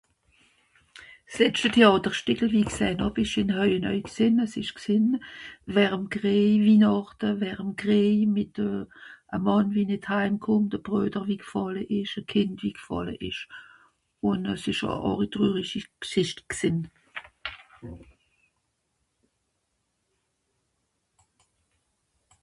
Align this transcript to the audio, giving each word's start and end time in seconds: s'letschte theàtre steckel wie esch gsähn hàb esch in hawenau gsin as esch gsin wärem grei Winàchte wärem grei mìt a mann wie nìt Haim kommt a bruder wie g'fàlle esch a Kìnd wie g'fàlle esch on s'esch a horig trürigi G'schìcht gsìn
s'letschte 1.33 1.69
theàtre 1.73 2.11
steckel 2.19 2.49
wie 2.53 2.61
esch 2.67 2.77
gsähn 2.77 3.01
hàb 3.05 3.17
esch 3.23 3.33
in 3.41 3.49
hawenau 3.55 3.97
gsin 4.05 4.39
as 4.45 4.53
esch 4.61 4.71
gsin 4.77 5.03
wärem 5.75 6.05
grei 6.15 6.39
Winàchte 6.63 7.27
wärem 7.43 7.69
grei 7.81 8.15
mìt 8.37 8.55
a 9.35 9.37
mann 9.47 9.67
wie 9.75 9.85
nìt 9.89 10.05
Haim 10.11 10.35
kommt 10.45 10.77
a 10.77 10.79
bruder 10.87 11.23
wie 11.27 11.39
g'fàlle 11.43 11.83
esch 11.97 12.15
a 12.21 12.23
Kìnd 12.33 12.57
wie 12.65 12.73
g'fàlle 12.77 13.13
esch 13.29 13.43
on 14.29 14.41
s'esch 14.63 14.83
a 14.89 14.91
horig 15.03 15.31
trürigi 15.35 15.81
G'schìcht 15.83 16.45
gsìn 16.55 16.77